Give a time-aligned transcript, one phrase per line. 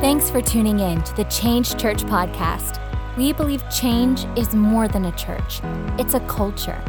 [0.00, 2.78] Thanks for tuning in to the Change Church podcast.
[3.16, 5.60] We believe change is more than a church,
[5.98, 6.80] it's a culture.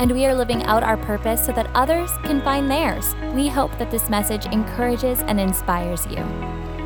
[0.00, 3.14] And we are living out our purpose so that others can find theirs.
[3.34, 6.16] We hope that this message encourages and inspires you.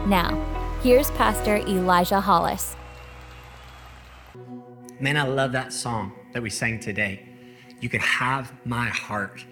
[0.06, 0.37] Now,
[0.83, 2.76] here's Pastor Elijah Hollis.
[5.01, 7.26] Man, I love that song that we sang today.
[7.81, 9.47] You could have my heart.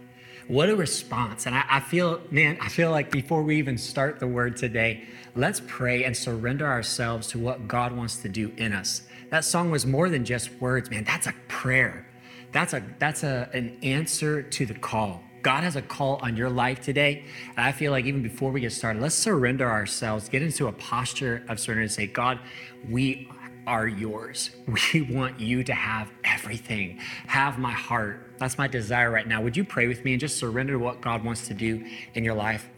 [0.48, 1.44] What a response.
[1.44, 5.04] And I, I, feel, man, I feel like before we even start the word today,
[5.36, 9.02] let's pray and surrender ourselves to what God wants to do in us.
[9.28, 11.04] That song was more than just words, man.
[11.04, 12.06] That's a prayer.
[12.50, 15.22] That's a that's a an answer to the call.
[15.42, 17.26] God has a call on your life today.
[17.50, 20.72] And I feel like even before we get started, let's surrender ourselves, get into a
[20.72, 22.40] posture of surrender and say, God,
[22.88, 23.30] we
[23.68, 24.50] are yours.
[24.94, 26.98] We want you to have everything.
[27.26, 28.32] Have my heart.
[28.38, 29.42] That's my desire right now.
[29.42, 32.24] Would you pray with me and just surrender to what God wants to do in
[32.24, 32.68] your life?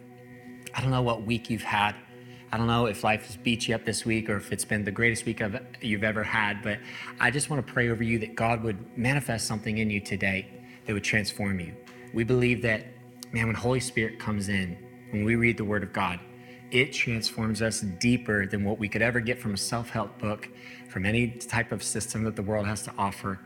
[0.74, 1.94] I don't know what week you've had.
[2.52, 4.84] I don't know if life has beat you up this week or if it's been
[4.84, 6.80] the greatest week of, you've ever had, but
[7.20, 10.48] I just want to pray over you that God would manifest something in you today
[10.86, 11.72] that would transform you.
[12.12, 12.86] We believe that,
[13.32, 14.76] man, when Holy Spirit comes in,
[15.12, 16.18] when we read the Word of God,
[16.70, 20.48] it transforms us deeper than what we could ever get from a self help book,
[20.88, 23.40] from any type of system that the world has to offer.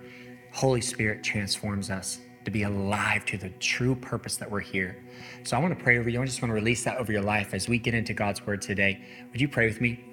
[0.53, 5.03] Holy Spirit transforms us to be alive to the true purpose that we're here.
[5.45, 6.21] So I want to pray over you.
[6.21, 8.63] I just want to release that over your life as we get into God's word
[8.63, 9.03] today.
[9.33, 10.05] Would you pray with me?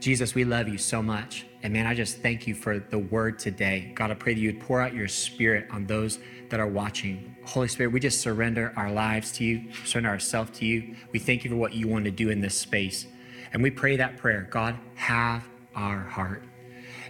[0.00, 1.46] Jesus, we love you so much.
[1.62, 3.92] And man, I just thank you for the word today.
[3.94, 6.18] God, I pray that you would pour out your spirit on those
[6.50, 7.36] that are watching.
[7.44, 10.94] Holy Spirit, we just surrender our lives to you, surrender ourselves to you.
[11.12, 13.06] We thank you for what you want to do in this space.
[13.52, 16.44] And we pray that prayer God, have our heart.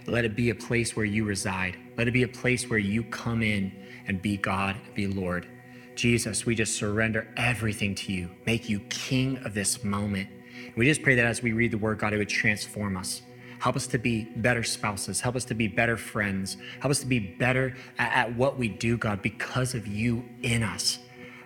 [0.07, 1.77] Let it be a place where you reside.
[1.97, 3.71] Let it be a place where you come in
[4.07, 5.47] and be God, be Lord.
[5.95, 8.29] Jesus, we just surrender everything to you.
[8.45, 10.29] Make you king of this moment.
[10.75, 13.23] We just pray that as we read the word, God, it would transform us.
[13.59, 15.21] Help us to be better spouses.
[15.21, 16.57] Help us to be better friends.
[16.79, 20.63] Help us to be better at, at what we do, God, because of you in
[20.63, 20.99] us.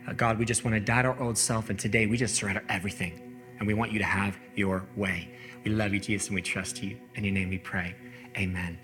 [0.08, 2.36] Uh, God, we just want to die to our old self, and today we just
[2.36, 5.30] surrender everything, and we want you to have your way.
[5.63, 6.97] We love you, Jesus, and we trust you.
[7.16, 7.96] In your name we pray.
[8.38, 8.80] Amen.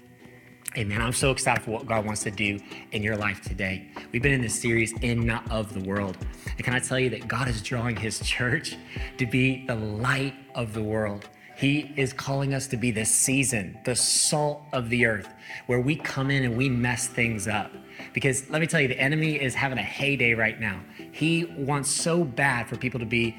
[0.77, 1.01] Amen.
[1.01, 2.59] I'm so excited for what God wants to do
[2.91, 3.89] in your life today.
[4.11, 6.17] We've been in this series, In Not of the World.
[6.45, 8.75] And can I tell you that God is drawing his church
[9.17, 11.27] to be the light of the world?
[11.57, 15.27] He is calling us to be the season, the salt of the earth,
[15.65, 17.71] where we come in and we mess things up.
[18.13, 20.79] Because let me tell you, the enemy is having a heyday right now.
[21.11, 23.35] He wants so bad for people to be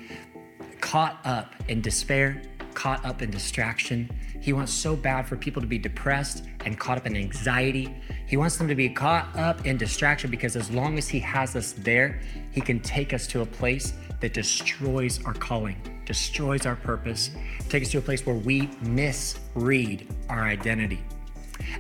[0.81, 2.43] caught up in despair,
[2.75, 4.11] caught up in distraction.
[4.41, 7.95] He wants so bad for people to be depressed and caught up in anxiety.
[8.27, 11.55] He wants them to be caught up in distraction because as long as He has
[11.55, 12.21] us there,
[12.51, 17.31] He can take us to a place that destroys our calling, destroys our purpose,
[17.69, 21.03] take us to a place where we misread our identity.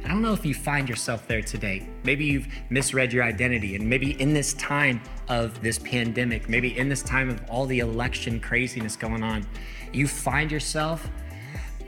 [0.05, 1.89] I don't know if you find yourself there today.
[2.03, 6.89] Maybe you've misread your identity, and maybe in this time of this pandemic, maybe in
[6.89, 9.47] this time of all the election craziness going on,
[9.93, 11.09] you find yourself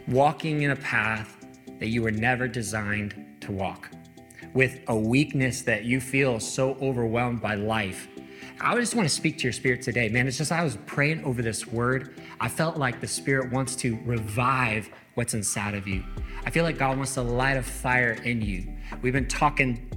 [0.08, 1.36] walking in a path
[1.78, 3.90] that you were never designed to walk,
[4.54, 8.08] with a weakness that you feel so overwhelmed by life.
[8.62, 10.28] I just want to speak to your spirit today, man.
[10.28, 12.20] It's just I was praying over this word.
[12.40, 16.04] I felt like the spirit wants to revive what's inside of you.
[16.44, 18.70] I feel like God wants to light a fire in you.
[19.00, 19.90] We've been talking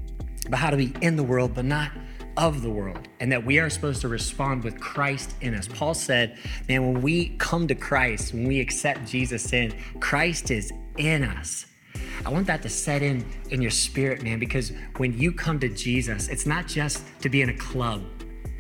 [0.46, 1.92] about how to be in the world, but not
[2.38, 5.68] of the world and that we are supposed to respond with Christ in us.
[5.68, 10.72] Paul said, man, when we come to Christ, when we accept Jesus in, Christ is
[10.98, 11.66] in us.
[12.26, 15.70] I want that to set in in your spirit, man, because when you come to
[15.70, 18.02] Jesus, it's not just to be in a club.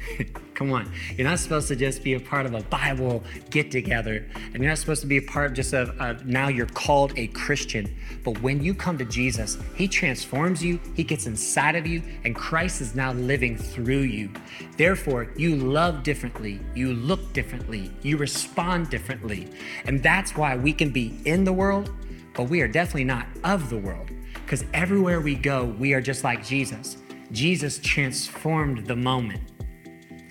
[0.53, 0.91] Come on.
[1.17, 4.25] You're not supposed to just be a part of a Bible get together.
[4.35, 7.93] And you're not supposed to be a part just of now you're called a Christian.
[8.23, 12.35] But when you come to Jesus, He transforms you, He gets inside of you, and
[12.35, 14.29] Christ is now living through you.
[14.77, 19.47] Therefore, you love differently, you look differently, you respond differently.
[19.85, 21.91] And that's why we can be in the world,
[22.35, 24.09] but we are definitely not of the world.
[24.33, 26.97] Because everywhere we go, we are just like Jesus.
[27.31, 29.41] Jesus transformed the moment.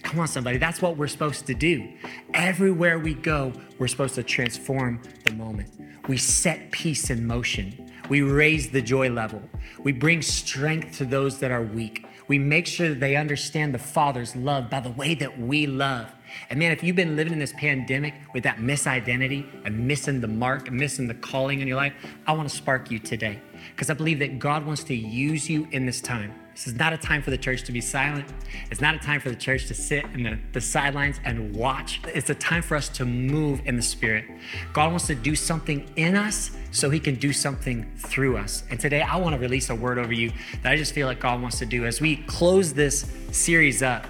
[0.02, 0.58] Come on, somebody.
[0.58, 1.88] That's what we're supposed to do.
[2.34, 5.70] Everywhere we go, we're supposed to transform the moment.
[6.08, 7.92] We set peace in motion.
[8.08, 9.40] We raise the joy level.
[9.82, 12.04] We bring strength to those that are weak.
[12.28, 16.12] We make sure that they understand the Father's love by the way that we love.
[16.50, 20.28] And man, if you've been living in this pandemic with that misidentity and missing the
[20.28, 21.94] mark missing the calling in your life,
[22.26, 23.40] I want to spark you today
[23.70, 26.34] because I believe that God wants to use you in this time.
[26.54, 28.26] This is not a time for the church to be silent.
[28.70, 32.00] It's not a time for the church to sit in the, the sidelines and watch.
[32.08, 34.26] It's a time for us to move in the Spirit.
[34.74, 38.64] God wants to do something in us so He can do something through us.
[38.70, 40.30] And today I want to release a word over you
[40.62, 41.86] that I just feel like God wants to do.
[41.86, 44.06] As we close this series up,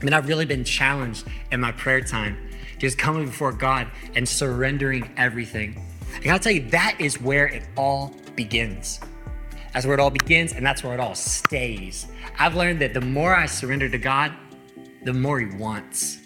[0.00, 2.38] I mean, I've really been challenged in my prayer time,
[2.78, 5.84] just coming before God and surrendering everything.
[6.16, 9.00] I gotta tell you, that is where it all begins.
[9.74, 12.06] That's where it all begins, and that's where it all stays.
[12.38, 14.32] I've learned that the more I surrender to God,
[15.04, 16.18] the more He wants,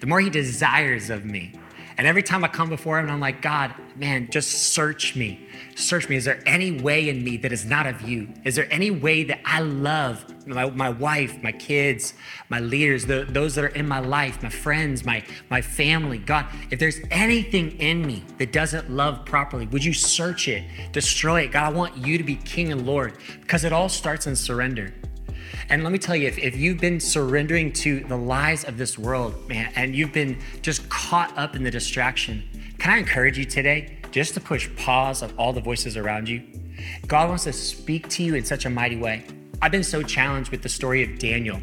[0.00, 1.54] the more He desires of me.
[2.02, 5.46] And every time I come before Him, I'm like, God, man, just search me.
[5.76, 6.16] Search me.
[6.16, 8.26] Is there any way in me that is not of you?
[8.42, 12.14] Is there any way that I love my, my wife, my kids,
[12.48, 16.18] my leaders, the, those that are in my life, my friends, my, my family?
[16.18, 21.42] God, if there's anything in me that doesn't love properly, would you search it, destroy
[21.42, 21.52] it?
[21.52, 24.92] God, I want you to be King and Lord because it all starts in surrender.
[25.68, 28.98] And let me tell you, if, if you've been surrendering to the lies of this
[28.98, 32.42] world, man, and you've been just caught up in the distraction,
[32.78, 36.42] can I encourage you today just to push pause of all the voices around you?
[37.06, 39.24] God wants to speak to you in such a mighty way.
[39.60, 41.60] I've been so challenged with the story of Daniel.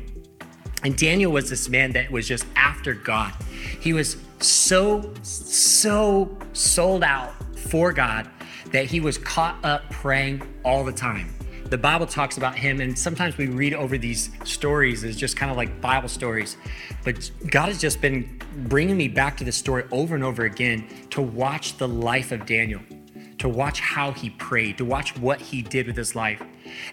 [0.84, 3.34] And Daniel was this man that was just after God.
[3.82, 8.30] He was so, so sold out for God
[8.72, 11.34] that he was caught up praying all the time
[11.70, 15.52] the Bible talks about him, and sometimes we read over these stories as just kind
[15.52, 16.58] of like Bible stories.
[17.04, 20.88] But God has just been bringing me back to this story over and over again
[21.12, 22.82] to watch the life of Daniel,
[23.38, 26.42] to watch how he prayed, to watch what he did with his life.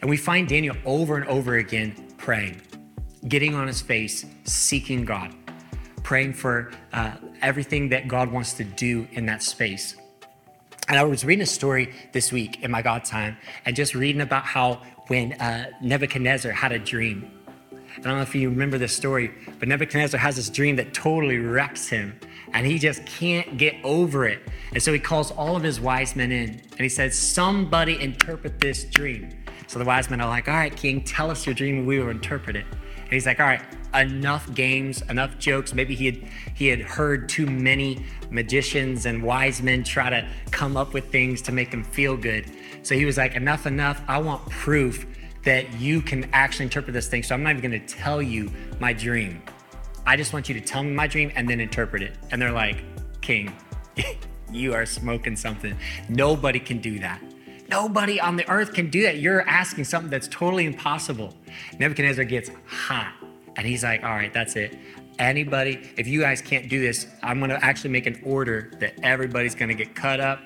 [0.00, 2.61] And we find Daniel over and over again praying,
[3.29, 5.34] getting on his face, seeking God,
[6.02, 7.12] praying for uh,
[7.43, 9.96] everything that God wants to do in that space.
[10.88, 14.20] And I was reading a story this week in my God time and just reading
[14.20, 17.30] about how when uh, Nebuchadnezzar had a dream.
[17.72, 21.38] I don't know if you remember this story, but Nebuchadnezzar has this dream that totally
[21.38, 22.18] wrecks him
[22.52, 24.40] and he just can't get over it.
[24.72, 28.60] And so he calls all of his wise men in and he says, Somebody interpret
[28.60, 29.30] this dream.
[29.66, 31.98] So the wise men are like, All right, king, tell us your dream and we
[31.98, 32.66] will interpret it.
[32.96, 33.62] And he's like, All right,
[33.94, 35.74] enough games, enough jokes.
[35.74, 40.76] Maybe he had he had heard too many magicians and wise men try to come
[40.76, 42.50] up with things to make him feel good.
[42.82, 44.02] So he was like, enough, enough.
[44.06, 45.06] I want proof
[45.44, 47.22] that you can actually interpret this thing.
[47.22, 49.42] So I'm not even going to tell you my dream.
[50.04, 52.16] I just want you to tell me my dream and then interpret it.
[52.30, 52.82] And they're like,
[53.20, 53.52] King,
[54.52, 55.76] you are smoking something.
[56.08, 57.20] Nobody can do that.
[57.68, 59.18] Nobody on the earth can do that.
[59.18, 61.34] You're asking something that's totally impossible.
[61.78, 63.14] Nebuchadnezzar gets hot
[63.56, 64.76] and he's like, all right, that's it.
[65.18, 68.94] Anybody, if you guys can't do this, I'm going to actually make an order that
[69.02, 70.40] everybody's going to get cut up.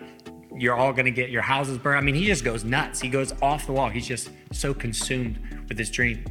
[0.57, 1.99] You're all going to get your houses burned.
[1.99, 3.01] I mean, he just goes nuts.
[3.01, 3.89] He goes off the wall.
[3.89, 6.25] He's just so consumed with this dream.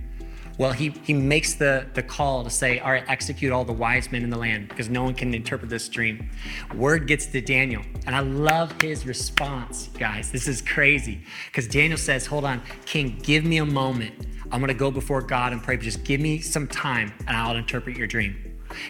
[0.59, 4.11] Well, he, he makes the, the call to say, All right, execute all the wise
[4.11, 6.29] men in the land because no one can interpret this dream.
[6.75, 10.33] Word gets to Daniel, and I love his response, guys.
[10.33, 14.27] This is crazy because Daniel says, Hold on, King, give me a moment.
[14.51, 17.56] I'm gonna go before God and pray, but just give me some time and I'll
[17.56, 18.35] interpret your dream.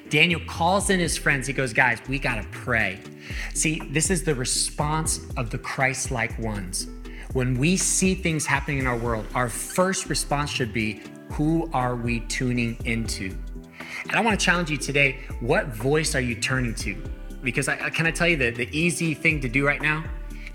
[0.09, 1.45] Daniel calls in his friends.
[1.45, 2.99] He goes, Guys, we gotta pray.
[3.53, 6.87] See, this is the response of the Christ like ones.
[7.33, 11.95] When we see things happening in our world, our first response should be, Who are
[11.95, 13.37] we tuning into?
[14.03, 17.01] And I wanna challenge you today what voice are you turning to?
[17.43, 20.03] Because I, can I tell you that the easy thing to do right now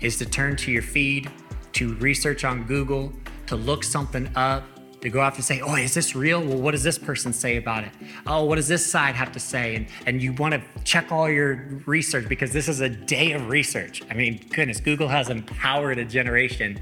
[0.01, 1.31] is to turn to your feed,
[1.73, 3.11] to research on Google,
[3.47, 4.63] to look something up,
[5.05, 6.43] to go off and say, oh, is this real?
[6.43, 7.91] Well, what does this person say about it?
[8.27, 9.75] Oh, what does this side have to say?
[9.75, 13.47] And, and you want to check all your research because this is a day of
[13.47, 14.01] research.
[14.09, 16.81] I mean, goodness, Google has empowered a generation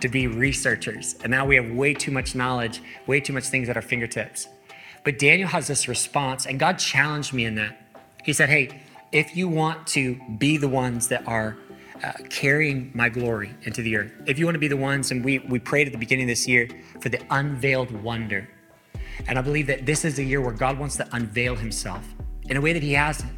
[0.00, 1.16] to be researchers.
[1.22, 4.48] And now we have way too much knowledge, way too much things at our fingertips.
[5.02, 7.76] But Daniel has this response, and God challenged me in that.
[8.24, 11.56] He said, hey, if you want to be the ones that are
[12.04, 14.12] uh, carrying my glory into the earth.
[14.26, 16.28] If you want to be the ones, and we, we prayed at the beginning of
[16.28, 16.68] this year
[17.00, 18.46] for the unveiled wonder.
[19.26, 22.06] And I believe that this is a year where God wants to unveil himself
[22.50, 23.32] in a way that he hasn't,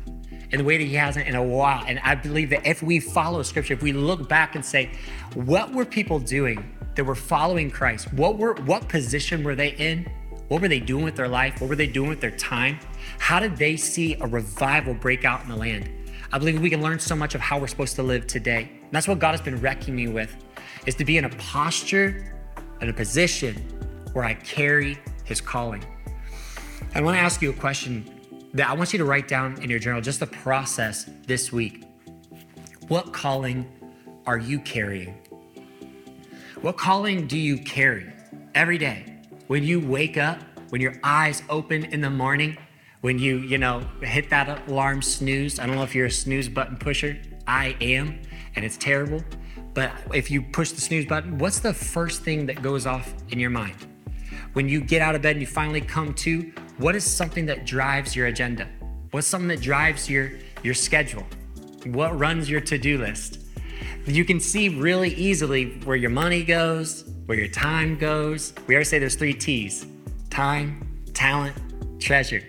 [0.51, 1.85] in a way that he hasn't in a while.
[1.87, 4.91] And I believe that if we follow scripture, if we look back and say,
[5.35, 8.13] what were people doing that were following Christ?
[8.15, 10.11] What were what position were they in?
[10.49, 11.61] What were they doing with their life?
[11.61, 12.81] What were they doing with their time?
[13.19, 15.91] How did they see a revival break out in the land?
[16.33, 18.71] I believe we can learn so much of how we're supposed to live today.
[18.83, 20.37] And that's what God has been wrecking me with,
[20.87, 22.35] is to be in a posture
[22.81, 23.55] and a position
[24.13, 25.85] where I carry his calling.
[26.95, 28.11] I want to ask you a question
[28.55, 31.85] that I want you to write down in your journal just the process this week.
[32.89, 33.71] What calling
[34.27, 35.15] are you carrying?
[36.63, 38.13] What calling do you carry
[38.55, 39.15] every day?
[39.47, 40.41] When you wake up,
[40.71, 42.57] when your eyes open in the morning,
[43.07, 45.61] when you, you know, hit that alarm snooze.
[45.61, 47.17] I don't know if you're a snooze button pusher.
[47.47, 48.21] I am,
[48.57, 49.23] and it's terrible.
[49.75, 53.39] But if you push the snooze button, what's the first thing that goes off in
[53.39, 53.77] your mind?
[54.55, 57.65] When you get out of bed and you finally come to, what is something that
[57.65, 58.67] drives your agenda?
[59.13, 60.33] What's something that drives your,
[60.65, 61.25] your schedule?
[61.85, 63.39] What runs your to do list?
[64.07, 68.53] You can see really easily where your money goes, where your time goes.
[68.67, 69.87] We always say there's three T's
[70.29, 71.55] time, talent,
[72.01, 72.43] treasure.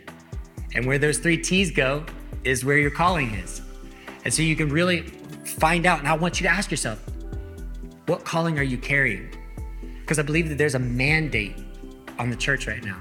[0.73, 2.05] And where those three T's go
[2.43, 3.61] is where your calling is.
[4.25, 5.01] And so you can really
[5.45, 5.99] find out.
[5.99, 7.01] And I want you to ask yourself,
[8.07, 9.29] what calling are you carrying?
[10.01, 11.55] Because I believe that there's a mandate
[12.19, 12.99] on the church right now.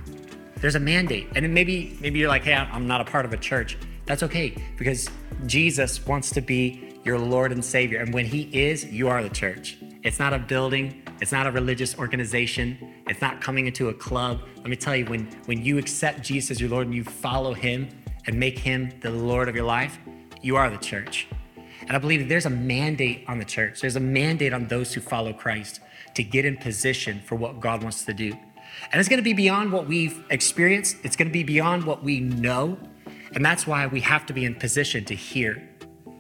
[0.56, 1.28] There's a mandate.
[1.35, 3.78] And maybe maybe you're like, hey, I'm not a part of a church.
[4.06, 5.11] That's okay because
[5.46, 8.00] Jesus wants to be your Lord and Savior.
[8.00, 9.78] And when He is, you are the church.
[10.02, 14.40] It's not a building, it's not a religious organization, it's not coming into a club.
[14.56, 17.54] Let me tell you, when, when you accept Jesus as your Lord and you follow
[17.54, 17.88] Him
[18.26, 19.99] and make Him the Lord of your life,
[20.42, 21.26] you are the church.
[21.82, 25.00] And I believe there's a mandate on the church, there's a mandate on those who
[25.00, 25.80] follow Christ
[26.14, 28.32] to get in position for what God wants to do.
[28.92, 32.02] And it's going to be beyond what we've experienced, it's going to be beyond what
[32.02, 32.78] we know.
[33.32, 35.62] And that's why we have to be in position to hear.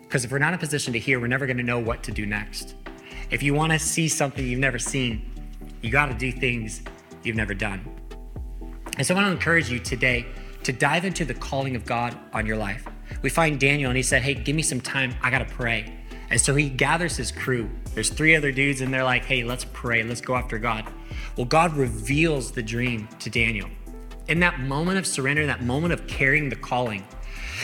[0.02, 2.12] Because if we're not in position to hear, we're never going to know what to
[2.12, 2.74] do next.
[3.30, 5.32] If you want to see something you've never seen,
[5.82, 6.82] you got to do things
[7.24, 7.84] you've never done.
[8.96, 10.26] And so I want to encourage you today
[10.62, 12.86] to dive into the calling of God on your life.
[13.22, 15.14] We find Daniel and he said, Hey, give me some time.
[15.22, 15.92] I got to pray.
[16.30, 17.68] And so he gathers his crew.
[17.94, 20.02] There's three other dudes, and they're like, Hey, let's pray.
[20.02, 20.84] Let's go after God.
[21.36, 23.68] Well, God reveals the dream to Daniel.
[24.28, 27.04] In that moment of surrender, that moment of carrying the calling.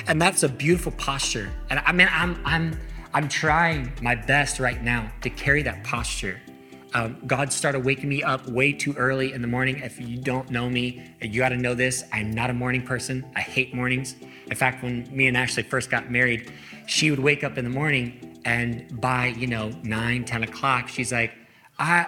[0.07, 1.51] And that's a beautiful posture.
[1.71, 2.79] And I mean, I'm, I'm,
[3.15, 6.41] I'm trying my best right now to carry that posture.
[6.95, 9.81] Um, God started waking me up way too early in the morning.
[9.81, 12.05] If you don't know me, you got to know this.
[12.13, 13.31] I'm not a morning person.
[13.37, 14.17] I hate mornings.
[14.51, 16.51] In fact, when me and Ashley first got married,
[16.87, 21.13] she would wake up in the morning and by, you know, 9, 10 o'clock, she's
[21.13, 21.33] like,
[21.79, 22.07] I,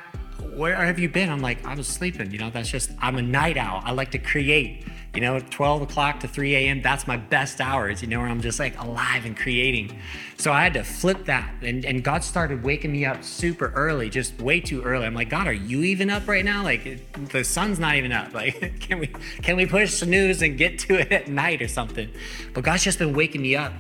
[0.55, 1.31] where have you been?
[1.31, 2.31] I'm like, I was sleeping.
[2.31, 3.83] You know, that's just, I'm a night owl.
[3.85, 4.85] I like to create.
[5.15, 8.41] You know, 12 o'clock to 3 a.m., that's my best hours, you know, where I'm
[8.41, 9.97] just like alive and creating.
[10.39, 11.55] So I had to flip that.
[11.63, 15.07] And, and God started waking me up super early, just way too early.
[15.07, 16.65] I'm like, God, are you even up right now?
[16.65, 18.33] Like, the sun's not even up.
[18.35, 19.07] Like, can we,
[19.43, 22.11] can we push snooze and get to it at night or something?
[22.53, 23.73] But God's just been waking me up.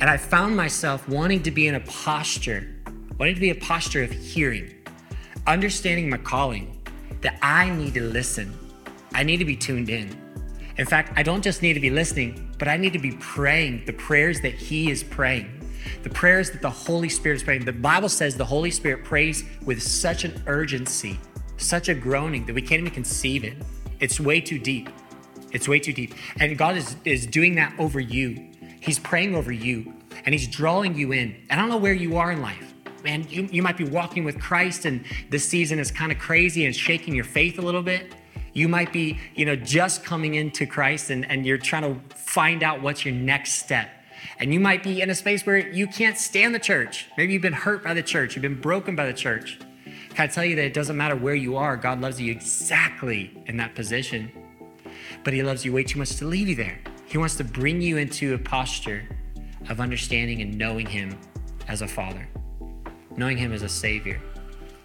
[0.00, 2.68] And I found myself wanting to be in a posture,
[3.18, 4.72] wanting to be a posture of hearing,
[5.46, 6.80] understanding my calling,
[7.22, 8.56] that I need to listen.
[9.12, 10.25] I need to be tuned in.
[10.78, 13.84] In fact, I don't just need to be listening, but I need to be praying
[13.86, 15.50] the prayers that He is praying,
[16.02, 17.64] the prayers that the Holy Spirit is praying.
[17.64, 21.18] The Bible says the Holy Spirit prays with such an urgency,
[21.56, 23.56] such a groaning that we can't even conceive it.
[24.00, 24.90] It's way too deep.
[25.52, 26.14] It's way too deep.
[26.38, 28.50] And God is, is doing that over you.
[28.80, 29.94] He's praying over you
[30.26, 31.34] and He's drawing you in.
[31.50, 32.74] I don't know where you are in life.
[33.02, 36.66] Man, you, you might be walking with Christ and this season is kind of crazy
[36.66, 38.14] and shaking your faith a little bit.
[38.56, 42.62] You might be, you know, just coming into Christ and, and you're trying to find
[42.62, 43.90] out what's your next step.
[44.38, 47.04] And you might be in a space where you can't stand the church.
[47.18, 49.58] Maybe you've been hurt by the church, you've been broken by the church.
[49.84, 53.30] Can I tell you that it doesn't matter where you are, God loves you exactly
[53.44, 54.32] in that position.
[55.22, 56.78] But He loves you way too much to leave you there.
[57.04, 59.06] He wants to bring you into a posture
[59.68, 61.14] of understanding and knowing Him
[61.68, 62.26] as a Father,
[63.18, 64.18] knowing Him as a Savior,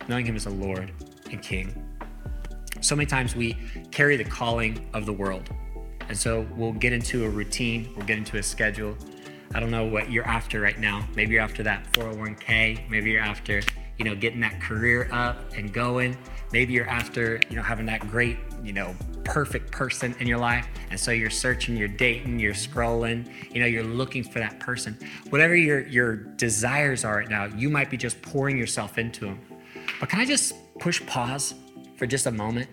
[0.10, 0.92] knowing Him as a Lord
[1.32, 1.81] and King.
[2.82, 3.56] So many times we
[3.92, 5.50] carry the calling of the world.
[6.10, 8.98] And so we'll get into a routine, we'll get into a schedule.
[9.54, 11.08] I don't know what you're after right now.
[11.16, 13.62] Maybe you're after that 401k, maybe you're after,
[13.98, 16.18] you know, getting that career up and going.
[16.52, 20.68] Maybe you're after, you know, having that great, you know, perfect person in your life.
[20.90, 24.98] And so you're searching, you're dating, you're scrolling, you know, you're looking for that person.
[25.30, 29.40] Whatever your your desires are right now, you might be just pouring yourself into them.
[30.00, 31.54] But can I just push pause
[32.02, 32.68] for just a moment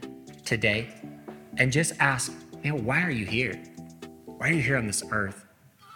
[0.47, 0.89] today
[1.59, 2.33] and just ask,
[2.65, 3.63] man, why are you here?
[4.25, 5.45] Why are you here on this earth?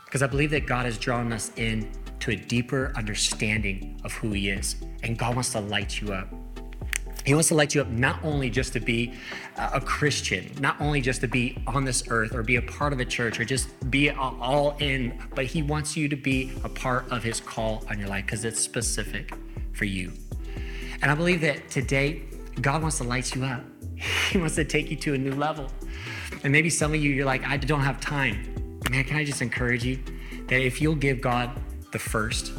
[0.04, 4.32] Because I believe that God has drawn us in to a deeper understanding of who
[4.32, 4.76] He is.
[5.02, 6.28] And God wants to light you up.
[7.24, 9.14] He wants to light you up not only just to be
[9.56, 12.92] uh, a Christian, not only just to be on this earth or be a part
[12.92, 16.68] of a church or just be all in, but He wants you to be a
[16.68, 19.34] part of His call on your life because it's specific
[19.72, 20.12] for you.
[21.00, 22.24] And I believe that today
[22.60, 23.62] God wants to light you up.
[24.30, 25.70] He wants to take you to a new level.
[26.42, 28.54] And maybe some of you, you're like, I don't have time.
[28.90, 29.98] man, can I just encourage you
[30.48, 31.50] that if you'll give God
[31.92, 32.52] the first,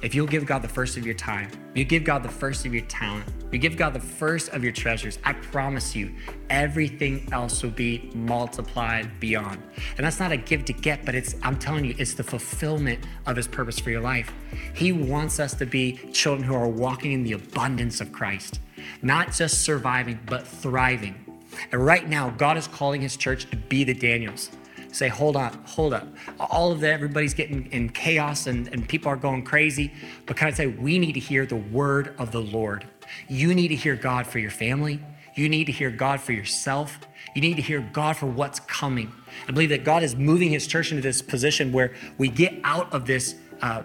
[0.00, 2.72] if you'll give God the first of your time, you give God the first of
[2.72, 6.14] your talent, you give God the first of your treasures, I promise you,
[6.50, 9.60] everything else will be multiplied beyond.
[9.96, 13.04] And that's not a give to get, but it's, I'm telling you, it's the fulfillment
[13.26, 14.32] of His purpose for your life.
[14.74, 18.60] He wants us to be children who are walking in the abundance of Christ,
[19.02, 21.24] not just surviving, but thriving.
[21.72, 24.50] And right now, God is calling His church to be the Daniels
[24.92, 26.06] say, hold on, hold up.
[26.38, 29.92] All of that, everybody's getting in chaos and, and people are going crazy.
[30.26, 32.86] But can I say, we need to hear the word of the Lord.
[33.28, 35.00] You need to hear God for your family.
[35.34, 36.98] You need to hear God for yourself.
[37.34, 39.12] You need to hear God for what's coming.
[39.46, 42.92] I believe that God is moving His church into this position where we get out
[42.92, 43.82] of this, uh,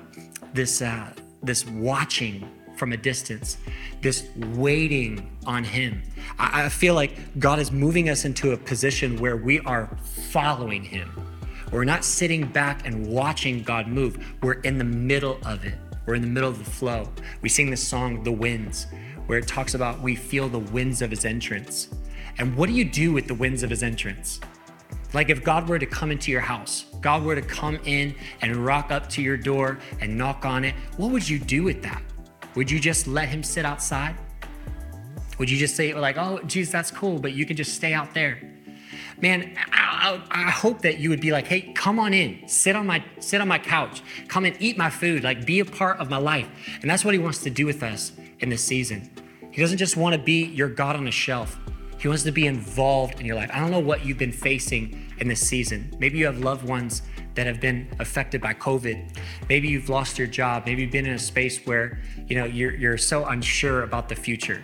[0.53, 2.49] this, uh, this watching
[2.83, 3.55] from a distance,
[4.01, 6.03] this waiting on Him.
[6.37, 9.89] I, I feel like God is moving us into a position where we are
[10.31, 11.09] following Him.
[11.71, 14.17] We're not sitting back and watching God move.
[14.41, 15.75] We're in the middle of it.
[16.05, 17.07] We're in the middle of the flow.
[17.41, 18.87] We sing this song, The Winds,
[19.27, 21.87] where it talks about we feel the winds of His entrance.
[22.37, 24.41] And what do you do with the winds of His entrance?
[25.13, 28.57] Like if God were to come into your house, God were to come in and
[28.57, 32.01] rock up to your door and knock on it, what would you do with that?
[32.55, 34.15] Would you just let him sit outside?
[35.39, 38.13] Would you just say, like, oh, geez, that's cool, but you can just stay out
[38.13, 38.39] there?
[39.19, 42.75] Man, I, I, I, hope that you would be like, hey, come on in, sit
[42.75, 45.99] on my sit on my couch, come and eat my food, like be a part
[45.99, 46.47] of my life.
[46.81, 49.09] And that's what he wants to do with us in this season.
[49.51, 51.57] He doesn't just want to be your God on a shelf.
[51.99, 53.49] He wants to be involved in your life.
[53.53, 55.95] I don't know what you've been facing in this season.
[55.99, 57.03] Maybe you have loved ones
[57.35, 59.15] that have been affected by COVID.
[59.47, 60.63] Maybe you've lost your job.
[60.65, 62.01] Maybe you've been in a space where
[62.33, 64.63] you know you're you're so unsure about the future.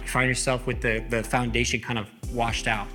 [0.00, 2.88] You find yourself with the the foundation kind of washed out,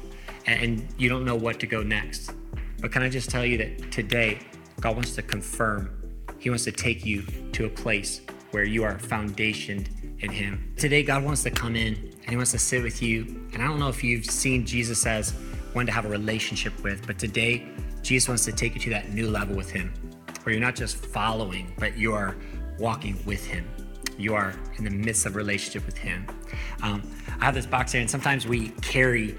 [0.45, 2.33] and, and you don't know what to go next.
[2.81, 4.39] But can I just tell you that today,
[4.81, 5.89] God wants to confirm.
[6.37, 7.21] He wants to take you
[7.53, 8.19] to a place
[8.51, 9.87] where you are foundationed
[10.19, 10.73] in Him.
[10.75, 13.23] Today, God wants to come in and He wants to sit with you.
[13.53, 15.31] And I don't know if you've seen Jesus as
[15.71, 17.69] one to have a relationship with, but today
[18.01, 19.93] Jesus wants to take you to that new level with Him,
[20.43, 22.35] where you're not just following, but you are
[22.79, 23.65] walking with Him.
[24.19, 26.27] You are in the midst of relationship with Him.
[26.83, 27.01] Um,
[27.39, 29.35] I have this box here, and sometimes we carry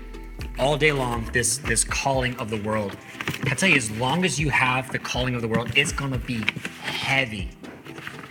[0.59, 2.96] all day long this this calling of the world.
[3.44, 6.18] I tell you, as long as you have the calling of the world, it's gonna
[6.18, 6.44] be
[6.83, 7.50] heavy.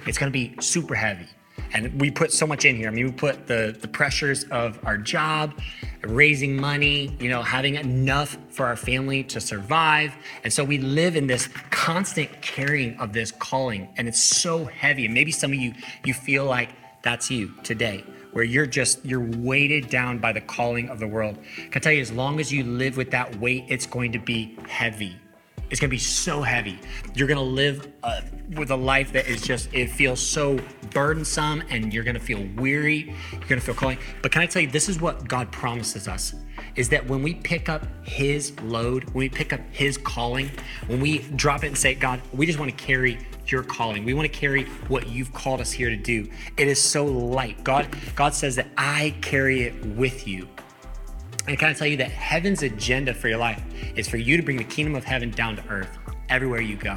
[0.08, 1.28] It's gonna be super heavy.
[1.73, 2.88] And we put so much in here.
[2.88, 5.53] I mean, we put the, the pressures of our job,
[6.01, 10.13] raising money, you know, having enough for our family to survive.
[10.43, 15.05] And so we live in this constant carrying of this calling, and it's so heavy.
[15.05, 16.69] And maybe some of you, you feel like
[17.01, 21.38] that's you today, where you're just, you're weighted down by the calling of the world.
[21.55, 24.19] Can I tell you, as long as you live with that weight, it's going to
[24.19, 25.15] be heavy.
[25.69, 26.80] It's gonna be so heavy.
[27.13, 28.22] You're gonna live uh,
[28.56, 30.60] with a life that is just, it feels so
[30.91, 33.15] burdensome and you're gonna feel weary.
[33.32, 33.98] You're gonna feel calling.
[34.22, 36.36] But can I tell you, this is what God promises us
[36.76, 40.50] is that when we pick up His load, when we pick up His calling,
[40.88, 43.17] when we drop it and say, God, we just wanna carry
[43.52, 44.06] your calling.
[44.06, 46.30] We want to carry what you've called us here to do.
[46.58, 47.63] It is so light.
[47.63, 50.48] God, God says that I carry it with you.
[51.50, 53.60] And can I tell you that heaven's agenda for your life
[53.96, 55.98] is for you to bring the kingdom of heaven down to earth
[56.30, 56.96] everywhere you go.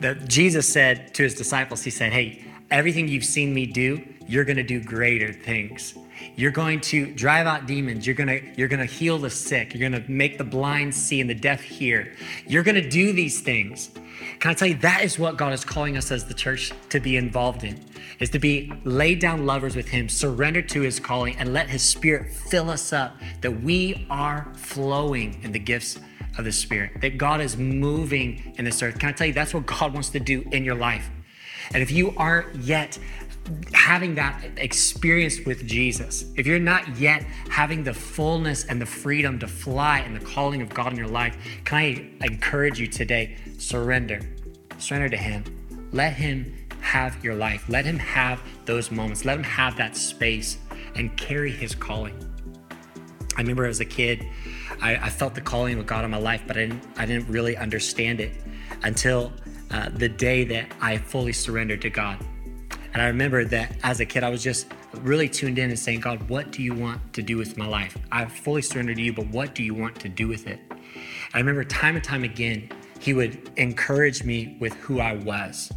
[0.00, 4.44] That Jesus said to his disciples, He said, Hey, everything you've seen me do, you're
[4.44, 5.94] going to do greater things.
[6.36, 8.06] You're going to drive out demons.
[8.06, 9.74] You're going to you're going to heal the sick.
[9.74, 12.14] You're going to make the blind see and the deaf hear.
[12.46, 13.90] You're going to do these things.
[14.38, 17.00] Can I tell you that is what God is calling us as the church to
[17.00, 17.78] be involved in?
[18.20, 21.82] Is to be laid down lovers with him, surrender to his calling and let his
[21.82, 25.98] spirit fill us up that we are flowing in the gifts
[26.38, 27.00] of the spirit.
[27.00, 28.98] That God is moving in this earth.
[28.98, 31.10] Can I tell you that's what God wants to do in your life?
[31.72, 32.98] And if you aren't yet
[33.72, 39.38] having that experience with Jesus, if you're not yet having the fullness and the freedom
[39.40, 43.36] to fly in the calling of God in your life, can I encourage you today?
[43.58, 44.20] Surrender.
[44.78, 45.44] Surrender to Him.
[45.92, 47.68] Let Him have your life.
[47.68, 49.24] Let Him have those moments.
[49.24, 50.58] Let Him have that space
[50.94, 52.14] and carry His calling.
[53.36, 54.26] I remember as a kid,
[54.82, 57.28] I, I felt the calling of God in my life, but I didn't, I didn't
[57.28, 58.32] really understand it
[58.82, 59.32] until
[59.72, 62.18] uh, the day that I fully surrendered to God.
[62.92, 64.66] And I remember that as a kid, I was just
[64.98, 67.96] really tuned in and saying, God, what do you want to do with my life?
[68.10, 70.60] I've fully surrendered to you, but what do you want to do with it?
[71.32, 72.68] I remember time and time again,
[73.00, 75.72] he would encourage me with who I was.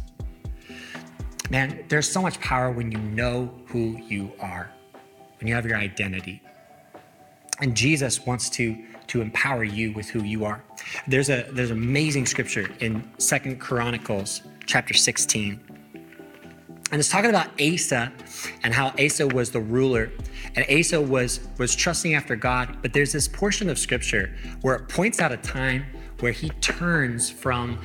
[1.48, 4.70] Man, there's so much power when you know who you are,
[5.38, 6.42] when you have your identity.
[7.60, 8.76] And Jesus wants to,
[9.08, 10.62] to empower you with who you are.
[11.06, 15.60] There's a there's amazing scripture in Second Chronicles chapter 16.
[16.92, 18.12] And it's talking about Asa
[18.62, 20.12] and how Asa was the ruler
[20.54, 24.88] and Asa was was trusting after God, but there's this portion of scripture where it
[24.88, 25.84] points out a time
[26.20, 27.78] where he turns from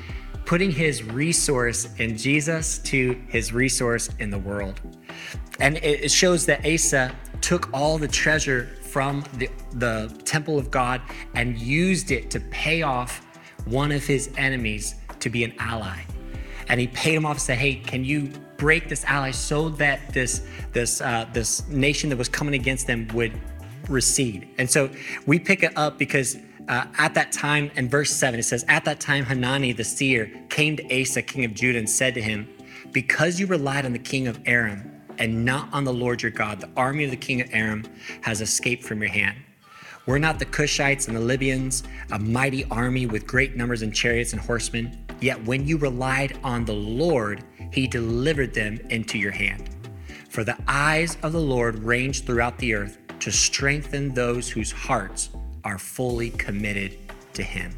[0.46, 4.82] putting his resource in Jesus to his resource in the world.
[5.60, 11.02] And it shows that Asa took all the treasure from the, the temple of God
[11.34, 13.26] and used it to pay off
[13.66, 16.02] one of his enemies to be an ally.
[16.68, 20.14] And he paid him off and said, Hey, can you break this ally so that
[20.14, 23.32] this, this, uh, this nation that was coming against them would
[23.88, 24.50] recede?
[24.58, 24.90] And so
[25.26, 28.86] we pick it up because uh, at that time, in verse 7, it says, At
[28.86, 32.48] that time, Hanani the seer came to Asa, king of Judah, and said to him,
[32.92, 34.91] Because you relied on the king of Aram
[35.22, 37.84] and not on the Lord your God, the army of the king of Aram
[38.22, 39.38] has escaped from your hand.
[40.08, 44.34] Were not the Cushites and the Libyans a mighty army with great numbers and chariots
[44.34, 45.06] and horsemen?
[45.20, 49.70] Yet when you relied on the Lord, he delivered them into your hand.
[50.28, 55.30] For the eyes of the Lord range throughout the earth to strengthen those whose hearts
[55.64, 56.98] are fully committed
[57.34, 57.72] to him.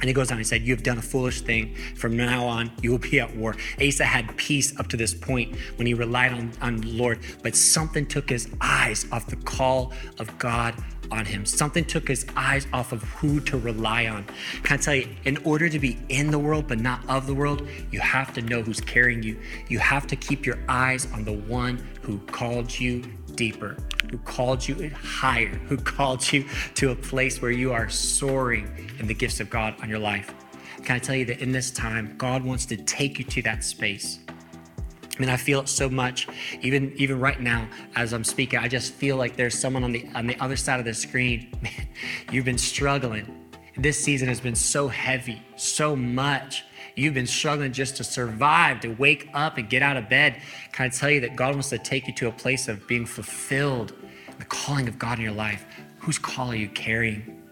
[0.00, 1.74] And he goes on, he said, You have done a foolish thing.
[1.94, 3.56] From now on, you will be at war.
[3.84, 7.54] Asa had peace up to this point when he relied on, on the Lord, but
[7.54, 10.74] something took his eyes off the call of God
[11.10, 11.44] on him.
[11.44, 14.24] Something took his eyes off of who to rely on.
[14.62, 17.34] Can I tell you, in order to be in the world but not of the
[17.34, 19.38] world, you have to know who's carrying you.
[19.68, 23.76] You have to keep your eyes on the one who called you deeper,
[24.10, 29.06] who called you higher, who called you to a place where you are soaring in
[29.06, 30.34] the gifts of God on your life.
[30.82, 33.64] Can I tell you that in this time, God wants to take you to that
[33.64, 34.20] space?
[34.28, 36.28] I mean, I feel it so much.
[36.62, 40.08] Even even right now, as I'm speaking, I just feel like there's someone on the
[40.14, 41.52] on the other side of the screen.
[41.62, 41.88] Man,
[42.32, 43.50] you've been struggling.
[43.76, 46.64] This season has been so heavy, so much.
[46.96, 50.40] You've been struggling just to survive, to wake up and get out of bed.
[50.72, 53.06] Can I tell you that God wants to take you to a place of being
[53.06, 53.92] fulfilled,
[54.38, 55.64] the calling of God in your life?
[55.98, 57.42] Whose call are you carrying?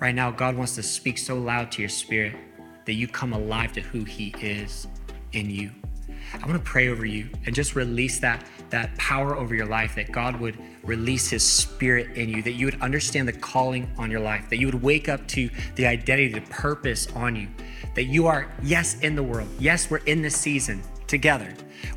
[0.00, 2.36] Right now, God wants to speak so loud to your spirit
[2.84, 4.86] that you come alive to who He is
[5.32, 5.70] in you.
[6.34, 9.94] I want to pray over you and just release that, that power over your life,
[9.96, 14.10] that God would release His Spirit in you, that you would understand the calling on
[14.10, 17.48] your life, that you would wake up to the identity, the purpose on you,
[17.94, 19.48] that you are, yes, in the world.
[19.58, 21.52] Yes, we're in this season together.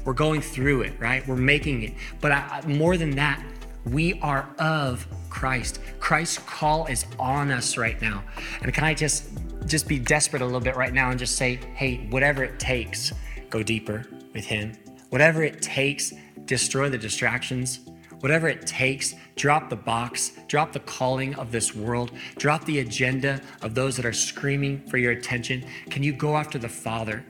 [0.06, 1.26] We're going through it, right?
[1.28, 1.94] We're making it.
[2.22, 3.44] But I, more than that,
[3.86, 5.80] we are of Christ.
[6.00, 8.24] Christ's call is on us right now.
[8.62, 9.30] And can I just
[9.66, 13.14] just be desperate a little bit right now and just say, hey, whatever it takes,
[13.50, 14.74] go deeper with Him.
[15.10, 16.14] Whatever it takes,
[16.46, 17.80] destroy the distractions.
[18.20, 23.42] Whatever it takes, drop the box, drop the calling of this world, drop the agenda
[23.62, 25.66] of those that are screaming for your attention.
[25.90, 27.26] Can you go after the Father?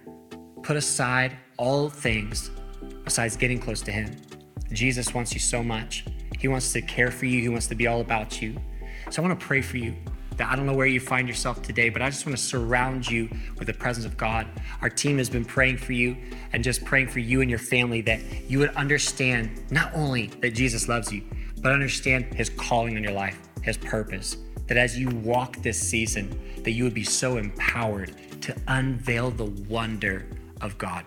[0.64, 2.50] Put aside all things
[3.04, 4.16] besides getting close to Him.
[4.72, 6.06] Jesus wants you so much.
[6.40, 8.56] He wants to care for you, He wants to be all about you.
[9.12, 9.96] So I want to pray for you
[10.40, 13.08] that I don't know where you find yourself today, but I just want to surround
[13.08, 14.48] you with the presence of God.
[14.82, 16.16] Our team has been praying for you
[16.54, 20.52] and just praying for you and your family that you would understand not only that
[20.52, 21.24] Jesus loves you,
[21.62, 24.38] but understand his calling on your life, his purpose.
[24.68, 29.46] That as you walk this season, that you would be so empowered to unveil the
[29.68, 30.26] wonder
[30.62, 31.04] of God.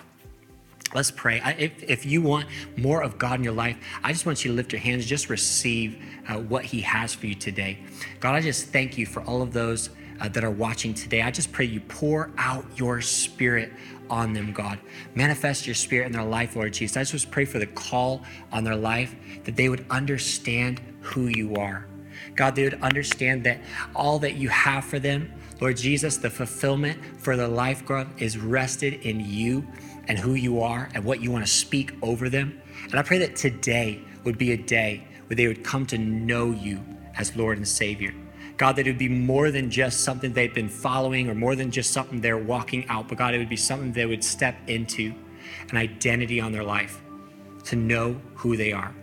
[0.95, 1.41] Let's pray.
[1.59, 4.57] If, if you want more of God in your life, I just want you to
[4.57, 7.79] lift your hands, just receive uh, what He has for you today.
[8.21, 11.23] God, I just thank you for all of those uh, that are watching today.
[11.23, 13.73] I just pray you pour out your spirit
[14.11, 14.79] on them, God.
[15.15, 16.97] Manifest your spirit in their life, Lord Jesus.
[16.97, 21.57] I just pray for the call on their life that they would understand who you
[21.57, 21.87] are.
[22.37, 23.61] God, they would understand that
[23.95, 28.37] all that you have for them, Lord Jesus, the fulfillment for their life, God, is
[28.37, 29.67] rested in you
[30.09, 32.61] and who you are and what you want to speak over them.
[32.85, 36.51] And I pray that today would be a day where they would come to know
[36.51, 36.81] you
[37.17, 38.15] as Lord and Savior.
[38.57, 41.71] God, that it would be more than just something they've been following or more than
[41.71, 45.15] just something they're walking out, but God, it would be something they would step into
[45.71, 47.01] an identity on their life
[47.65, 48.95] to know who they are.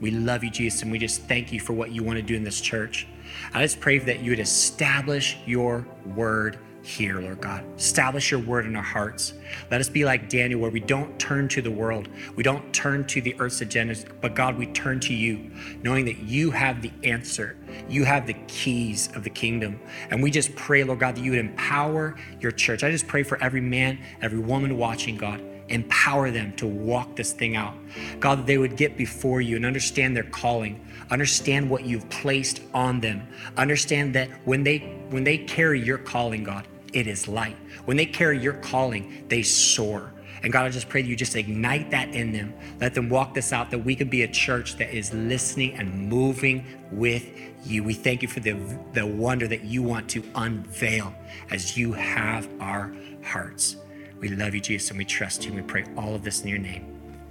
[0.00, 2.34] We love you, Jesus, and we just thank you for what you want to do
[2.34, 3.06] in this church.
[3.54, 7.64] I just pray that you would establish your word here, Lord God.
[7.76, 9.34] Establish your word in our hearts.
[9.70, 13.06] Let us be like Daniel, where we don't turn to the world, we don't turn
[13.06, 15.50] to the earth's agendas, but God, we turn to you,
[15.82, 17.56] knowing that you have the answer.
[17.88, 19.80] You have the keys of the kingdom.
[20.10, 22.82] And we just pray, Lord God, that you would empower your church.
[22.82, 25.40] I just pray for every man, every woman watching, God.
[25.68, 27.74] empower them to walk this thing out.
[28.20, 32.60] God, that they would get before you and understand their calling, understand what you've placed
[32.74, 34.78] on them, understand that when they
[35.10, 37.56] when they carry your calling, God, it is light.
[37.84, 40.12] When they carry your calling, they soar.
[40.42, 42.52] And God, I just pray that you just ignite that in them.
[42.80, 46.08] Let them walk this out, that we could be a church that is listening and
[46.08, 47.30] moving with
[47.64, 47.84] you.
[47.84, 48.56] We thank you for the,
[48.92, 51.14] the wonder that you want to unveil
[51.50, 52.92] as you have our
[53.24, 53.76] hearts.
[54.18, 55.52] We love you, Jesus, and we trust you.
[55.52, 56.86] And we pray all of this in your name.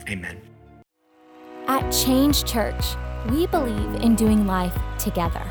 [0.09, 0.39] Amen.
[1.67, 2.95] At Change Church,
[3.29, 5.50] we believe in doing life together.